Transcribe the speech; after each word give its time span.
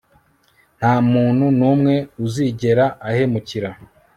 nta 0.77 0.93
muntu 1.11 1.45
numwe 1.57 1.95
uzigera 2.25 2.85
ahemukira 3.07 3.69